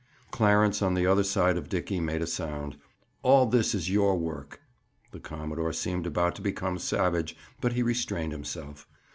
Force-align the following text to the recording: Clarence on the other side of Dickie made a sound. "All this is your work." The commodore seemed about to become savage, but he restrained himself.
Clarence 0.31 0.81
on 0.81 0.95
the 0.95 1.05
other 1.05 1.23
side 1.23 1.57
of 1.57 1.69
Dickie 1.69 1.99
made 1.99 2.23
a 2.23 2.25
sound. 2.25 2.75
"All 3.21 3.45
this 3.45 3.75
is 3.75 3.91
your 3.91 4.17
work." 4.17 4.59
The 5.11 5.19
commodore 5.19 5.73
seemed 5.73 6.07
about 6.07 6.33
to 6.37 6.41
become 6.41 6.79
savage, 6.79 7.37
but 7.61 7.73
he 7.73 7.83
restrained 7.83 8.31
himself. 8.31 8.87